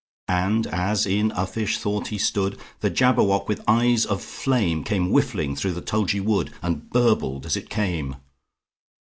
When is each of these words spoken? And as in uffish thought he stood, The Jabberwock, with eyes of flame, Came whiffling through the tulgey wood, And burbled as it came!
And 0.29 0.65
as 0.65 1.05
in 1.05 1.29
uffish 1.33 1.77
thought 1.77 2.07
he 2.07 2.17
stood, 2.17 2.57
The 2.79 2.89
Jabberwock, 2.89 3.47
with 3.47 3.61
eyes 3.67 4.03
of 4.03 4.23
flame, 4.23 4.83
Came 4.83 5.11
whiffling 5.11 5.55
through 5.55 5.73
the 5.73 5.81
tulgey 5.81 6.19
wood, 6.19 6.51
And 6.63 6.89
burbled 6.89 7.45
as 7.45 7.55
it 7.55 7.69
came! 7.69 8.15